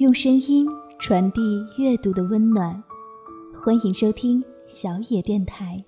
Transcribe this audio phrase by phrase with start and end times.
[0.00, 0.66] 用声音
[0.98, 2.82] 传递阅读的温暖，
[3.54, 5.84] 欢迎收听小野电台，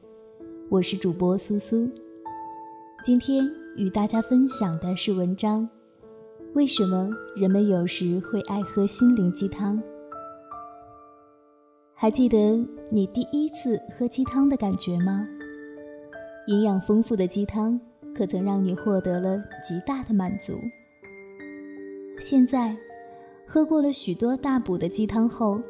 [0.69, 1.90] 我是主播苏苏。
[3.04, 3.45] 今天
[3.77, 5.69] 与大家分享的是文章：
[6.54, 9.83] 为什么人们有时会爱喝心灵鸡汤？
[11.93, 15.27] 还记得你第一次喝鸡汤的感觉吗？
[16.47, 17.80] 营养丰富的鸡汤
[18.15, 20.52] 可曾让你获得了极大的满足？
[22.20, 22.77] 现在，
[23.47, 25.61] 喝过了许多大补的鸡汤后，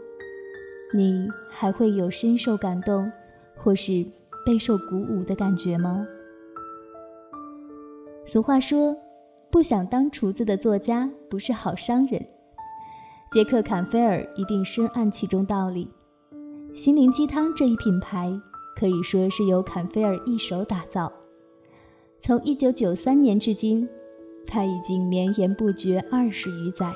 [0.94, 3.10] 你还会有深受感动，
[3.54, 4.04] 或是
[4.44, 6.06] 备受鼓舞的感觉吗？
[8.24, 8.96] 俗话说
[9.52, 12.26] ：“不想当厨子的作家不是好商人。”
[13.30, 15.88] 杰克·坎菲尔一定深谙其中道理。
[16.74, 18.32] 心灵鸡汤这一品牌
[18.74, 21.12] 可以说是由坎菲尔一手打造，
[22.20, 23.88] 从1993年至今。
[24.48, 26.92] 它已经绵延不绝二十余载，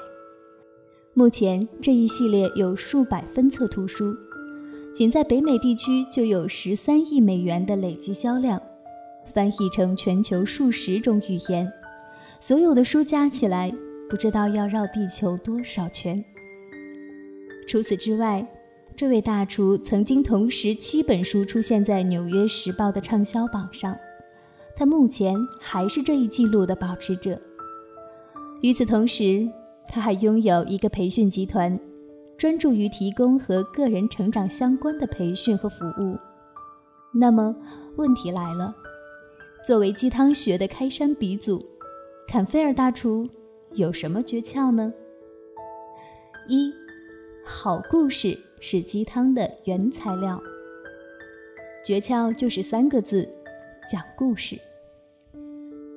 [1.12, 4.16] 目前这一系列有数百分册图书，
[4.94, 8.62] 仅在北美地区就有十三亿美元的累计销量，
[9.34, 11.70] 翻译成全球数十种语言，
[12.38, 13.74] 所有的书加起来
[14.08, 16.24] 不知道要绕地球多少圈。
[17.66, 18.46] 除此之外，
[18.94, 23.96] 这位大厨曾经同时七本书出现在《纽约时报》的畅销榜上。
[24.76, 27.38] 他目前还是这一记录的保持者。
[28.62, 29.48] 与此同时，
[29.90, 31.76] 他还拥有一个培训集团，
[32.38, 36.16] 专注于提供和个人成长相关的培训和服务。
[37.12, 37.54] 那么，
[37.96, 38.72] 问题来了：
[39.64, 41.60] 作为鸡汤学的开山鼻祖，
[42.28, 43.28] 坎菲尔大厨
[43.72, 44.92] 有什么诀窍呢？
[46.46, 46.72] 一，
[47.44, 50.40] 好故事是鸡汤的原材料。
[51.84, 53.28] 诀窍就是三个字：
[53.90, 54.56] 讲故事。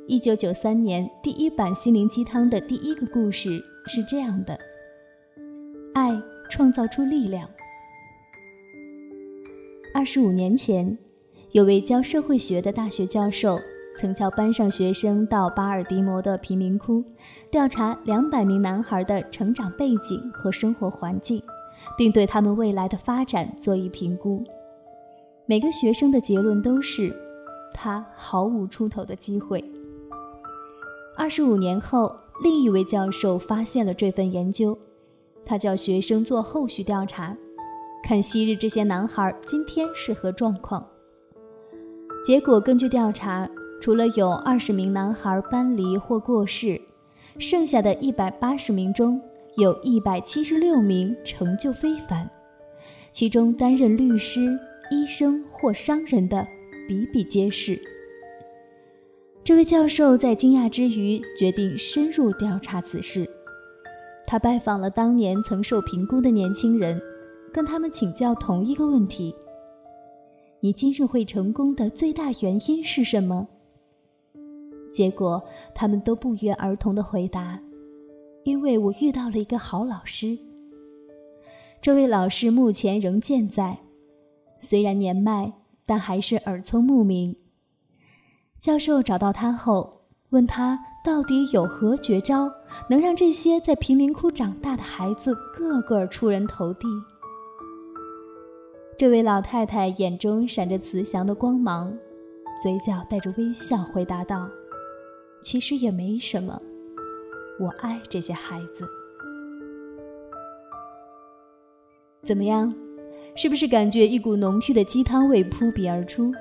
[0.08, 4.58] 一九九三年，第一版心灵鸡汤的第一个故事是这样的：
[5.94, 6.12] 爱
[6.50, 7.48] 创造出力量。
[9.94, 10.98] 二十五年前，
[11.52, 13.60] 有位教社会学的大学教授，
[13.98, 17.04] 曾叫班上学生到巴尔的摩的贫民窟，
[17.52, 21.42] 调查两百名男孩的成长背景和生活环境，
[21.98, 24.44] 并对他们未来的发展做一评估。
[25.46, 27.14] 每个学生的结论都是，
[27.74, 29.64] 他毫无出头的机会。
[31.16, 34.78] 二十五年后，另一位教授发现了这份研究，
[35.46, 37.38] 他叫学生做后续调查，
[38.04, 40.86] 看昔日这些男孩今天是何状况。
[42.26, 43.50] 结果根据调查，
[43.80, 46.82] 除了有二十名男孩搬离或过世，
[47.38, 49.22] 剩下的一百八十名中
[49.58, 52.30] 有一百七十六名成就非凡，
[53.12, 54.58] 其中担任律师、
[54.90, 56.48] 医生或商人的
[56.88, 57.80] 比比皆是。
[59.46, 63.30] 这位教授在惊讶之余，决定深入调查此事。
[64.26, 66.98] 他拜访了当年曾受评估的年轻人，
[67.52, 69.36] 跟他们请教同一个问题
[70.62, 73.46] ：“你今日会成功的最大原因是什么？”
[74.94, 75.44] 结果，
[75.76, 77.60] 他们都不约而同地回答
[78.46, 80.40] ：“因为我遇到了一个好老师。
[81.82, 83.78] 这位老师目前仍健在，
[84.58, 85.52] 虽然年迈，
[85.86, 87.36] 但还是耳聪目明。”
[88.64, 92.50] 教授找到他后，问他到底有何绝招，
[92.90, 96.88] 能让这些在贫民窟长大的孩子个个出人头地。
[98.98, 101.94] 这位老太太眼中闪着慈祥的光芒，
[102.64, 104.48] 嘴角带着微笑回答道
[105.44, 106.58] ：“其实也没什么，
[107.60, 108.88] 我爱这些孩子。
[112.24, 112.74] 怎么样，
[113.36, 116.32] 是不是感觉一股浓郁的鸡汤味扑鼻而出？”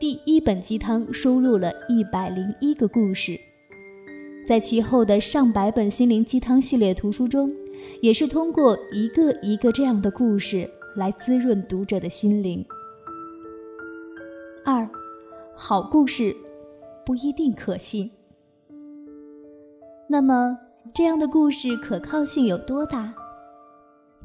[0.00, 3.38] 第一本鸡汤收录了一百零一个故事，
[4.48, 7.54] 在其后的上百本心灵鸡汤系列图书中，
[8.00, 10.66] 也是通过一个一个这样的故事
[10.96, 12.64] 来滋润读者的心灵。
[14.64, 14.88] 二，
[15.54, 16.34] 好故事
[17.04, 18.10] 不一定可信。
[20.08, 20.56] 那么，
[20.94, 23.12] 这样的故事可靠性有多大？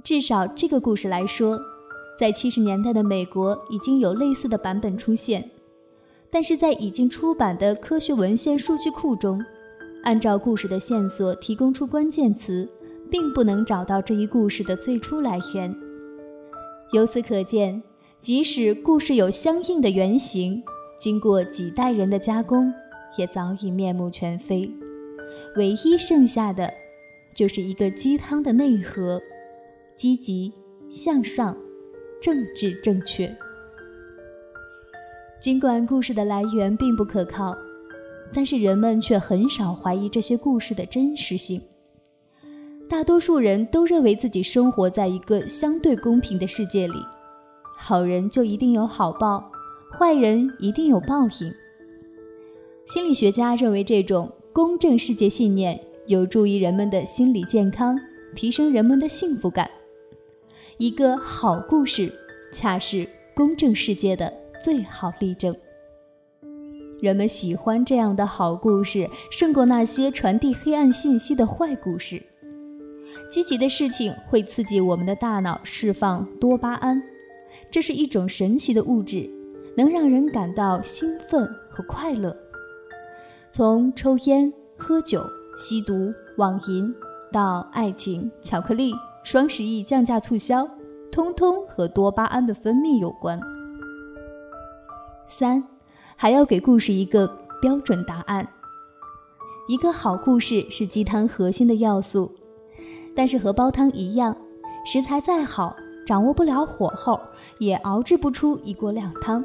[0.02, 1.60] 至少这个故事来说，
[2.18, 5.52] 在七十年代的美国已经有类似的版本出现。
[6.32, 9.44] 但是在已经出版的科学文献数据库中，
[10.04, 12.70] 按照故事的线索提供出关键词，
[13.10, 15.76] 并不能找到这一故事的最初来源。
[16.92, 17.82] 由此可见，
[18.20, 20.62] 即使故事有相应的原型，
[21.00, 22.72] 经过几代人的加工，
[23.18, 24.70] 也早已面目全非。
[25.56, 26.74] 唯一剩下的，
[27.34, 29.22] 就是一个鸡汤的内核：
[29.96, 30.52] 积极
[30.90, 31.58] 向上，
[32.22, 33.34] 政治正确。
[35.46, 37.56] 尽管故事的来源并不可靠，
[38.34, 41.62] 但是人们却很少怀疑这些故事的真实性。
[42.90, 46.98] 大多数人都认为自己生活在一个相对公平的世界里，
[47.78, 49.52] 好人就一定有好报，
[49.96, 51.54] 坏人一定有报应。
[52.88, 57.96] 心理学家认为，这种公正世界信念有助于人们的心理健康，
[58.34, 59.70] 提升人们的幸福感。
[60.80, 62.12] 一个好故事，
[62.52, 65.56] 恰是公正世界的最好例证。
[67.02, 72.22] 人们喜欢这样的好故事，胜过那些传递黑暗信息的坏故事。
[73.30, 77.02] 积极的事情会刺激我们的大脑释放多巴胺，
[77.70, 79.30] 这是一种神奇的物质，
[79.76, 82.36] 能让人感到兴奋和快乐。
[83.52, 85.22] 从抽烟、喝酒、
[85.58, 86.94] 吸毒、网银，
[87.32, 88.94] 到爱情、巧克力、
[89.24, 90.68] 双十一降价促销，
[91.12, 93.40] 通通和多巴胺的分泌有关。
[95.28, 95.64] 三，
[96.16, 97.28] 还要给故事一个
[97.62, 98.48] 标准答案。
[99.68, 102.32] 一个好故事是鸡汤核心的要素。
[103.16, 104.36] 但是和煲汤一样，
[104.86, 105.76] 食材再好，
[106.06, 107.20] 掌握不了火候，
[107.60, 109.44] 也熬制不出一锅靓汤。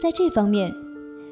[0.00, 0.74] 在这方面，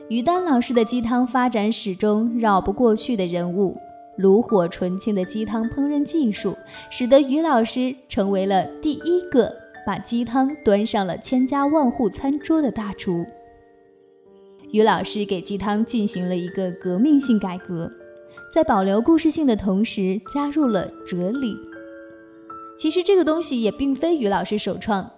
[0.09, 3.77] 于丹老师的鸡汤发展史中绕不过去的人物——
[4.19, 6.55] 炉火纯青的鸡汤烹饪技术，
[6.91, 9.51] 使得于老师成为了第一个
[9.91, 13.27] 把鸡汤端上了千家万户餐桌的大厨。
[14.71, 17.91] 于老师给鸡汤进行了一个革命性改革。
[18.55, 21.57] 在保留故事性的同时，加入了哲理。
[22.79, 25.11] 其实这个东西也并非于老师首创，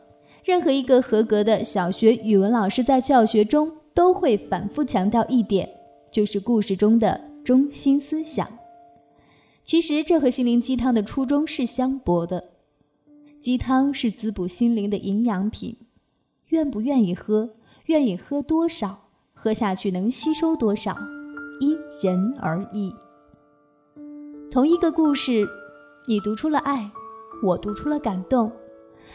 [0.42, 5.68] 任何一个合格的小学语文老师在教学中都会反复强调一点，
[6.10, 8.48] 就是故事中的中心思想。
[9.62, 12.51] 其实这和心灵鸡汤的初衷是相驳的。
[13.42, 15.76] 鸡汤是滋补心灵的营养品，
[16.50, 17.50] 愿不愿意喝，
[17.86, 20.96] 愿意喝多少，喝下去能吸收多少，
[21.58, 22.94] 因人而异。
[24.48, 25.44] 同一个故事，
[26.06, 26.88] 你读出了爱，
[27.42, 28.52] 我读出了感动，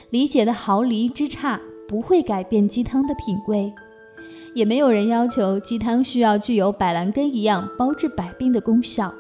[0.10, 1.58] 理解的毫厘之差
[1.88, 3.74] 不会改变鸡汤的品味，
[4.54, 9.14] 也没有人要求鸡汤需要具有百兰根一样包治百病的功效。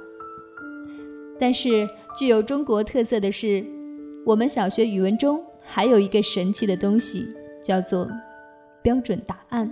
[1.39, 1.87] 但是
[2.19, 3.65] 具有中国特色的是，
[4.27, 7.25] 我们小学语文中还有一个神奇的东西，
[7.63, 8.05] 叫做
[8.81, 9.71] 标准答案。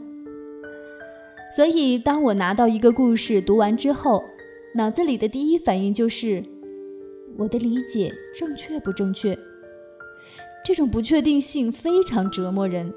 [1.53, 4.23] 所以当我拿到一个故事读完之后，
[4.73, 6.41] 脑子里的第一反应就是，
[7.37, 9.37] 我的理解正确不正确？
[10.63, 12.93] 这种不确定性非常折磨人。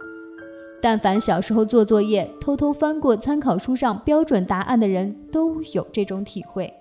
[0.81, 6.73] 但凡小时候做作业偷偷翻过参考书上标准答案的人都有这种体会。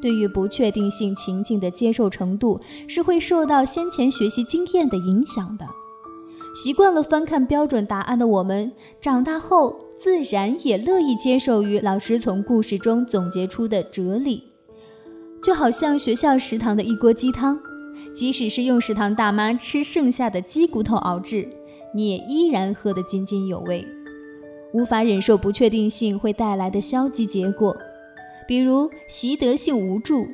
[0.00, 5.66] 对于不确定性情境的接受程度是会受到先前学习经验的影响的。
[6.54, 9.80] 习惯了翻看标准答案的我们，长大后。
[9.98, 14.42] 自然也乐意接受于老师从故事中总结出的哲理，
[15.42, 17.58] 就好像学校食堂的一锅鸡汤，
[18.14, 21.48] 即使是用食堂大妈吃剩下的鸡骨头熬制，
[21.94, 23.88] 你也依然喝得津津有味。
[24.74, 27.74] 无法忍受不确定性会带来的消极结果，
[28.46, 30.26] 比如习得性无助，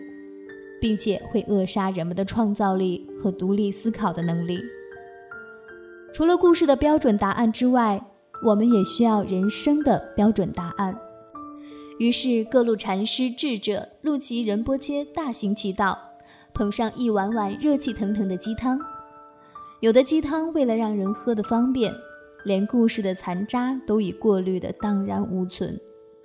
[0.81, 4.61] 并且会扼杀人们的创造力和独立思考的能力。
[6.12, 8.05] 除了故事的标准答案之外，
[8.44, 10.94] 我们也需要人生的标准答案。
[11.99, 15.96] 于是，各路禅师智者陆奇仁波切大行其道，
[16.53, 18.79] 捧上一碗碗热气腾腾的鸡汤。
[19.81, 21.94] 有的鸡汤为了让人喝得方便，
[22.44, 25.81] 连故事的残渣都已过滤得荡然无存，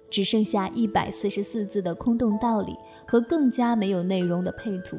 [0.10, 4.98] 只剩下一百四十四字的空洞道理和更加没有内容的配图。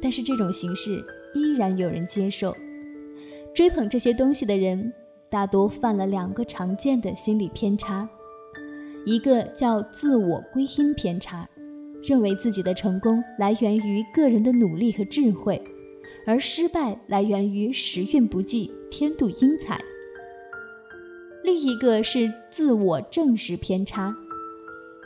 [0.00, 2.54] 但是，这种形式依然有人接受。
[3.54, 4.92] 追捧这些东西的人。
[5.28, 8.08] 大多犯了两个常见的心理偏差，
[9.04, 11.46] 一个叫自我归因偏差，
[12.00, 15.60] 认为自己的成功来源于个人的努力和智慧，
[16.24, 19.76] 而失败来源于时运不济、天妒英才；
[21.46, 24.12] 另一个是自我证实偏差，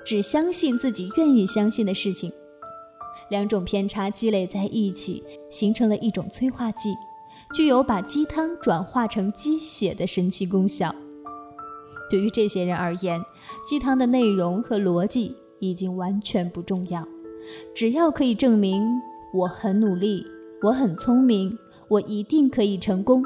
[0.06, 2.32] 只相信自己愿意相信的事情。
[3.28, 6.94] 两种偏差积累在一起，形成了一种催化剂。
[7.54, 10.94] 具有把鸡汤转化成鸡血的神奇功效。
[12.08, 13.22] 对于这些人而言，
[13.68, 17.06] 鸡汤的内容和逻辑已经完全不重要，
[17.74, 18.82] 只要可以证明
[19.34, 20.24] 我很努力，
[20.62, 23.22] 我很聪明，我一定可以成功，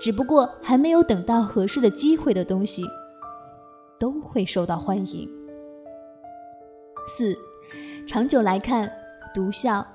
[0.00, 2.82] 只不过还没有等到合适的机会的东西，
[3.98, 5.28] 都会受到欢迎。
[7.06, 7.36] 四，
[8.06, 8.90] 长久来看，
[9.34, 9.86] 毒效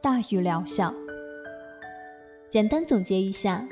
[0.00, 0.92] 大于疗效。
[2.50, 3.66] 简单总结一下，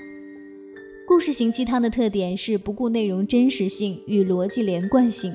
[1.06, 5.32] 故事型鸡汤的特点是不顾内容真实性与逻辑连贯性，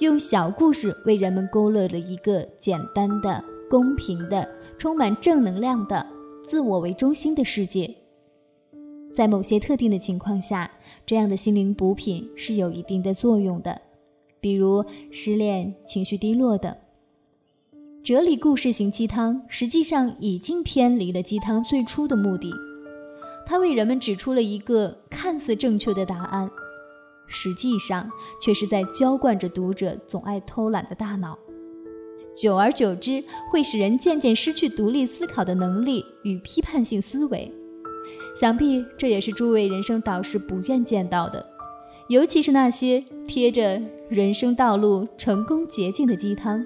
[0.00, 6.06] 用小故事为人们勾勒了一个简单的、公平的、充满正能量的、
[6.42, 7.94] 自我为中心的世界。
[9.14, 10.70] 在某些特定的情况下，
[11.06, 13.80] 这样的心灵补品是有一定的作用的，
[14.40, 16.74] 比如失恋、情绪低落等。
[18.02, 22.52] 哲理故事型鸡汤实际上已经偏离了鸡汤最初的目的，
[23.46, 26.50] 它为人们指出了一个看似正确的答案，
[27.28, 28.10] 实际上
[28.42, 31.38] 却是在浇灌着读者总爱偷懒的大脑，
[32.36, 37.50] 久而久之会使人渐渐失去独立思考的能力与批判性思维。
[38.34, 41.46] 想必这也是诸位人生导师不愿见到的，
[42.08, 46.64] 尤其是那些贴着人生道路成功捷径的鸡汤，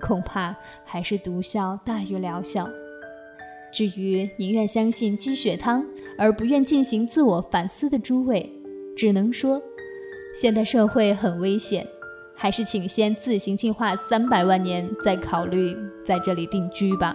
[0.00, 0.54] 恐怕
[0.84, 2.68] 还是毒效大于疗效。
[3.72, 5.84] 至于宁愿相信鸡血汤
[6.16, 8.52] 而不愿进行自我反思的诸位，
[8.96, 9.60] 只能说，
[10.34, 11.86] 现代社会很危险，
[12.34, 17.14] 还是请先自行进化三百万年，再考虑在这里定居吧。